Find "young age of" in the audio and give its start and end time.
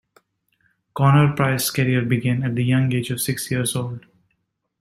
2.63-3.21